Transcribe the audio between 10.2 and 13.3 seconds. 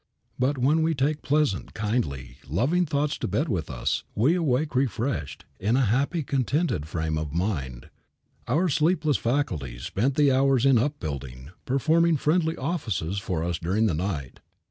hours in upbuilding, performing friendly offices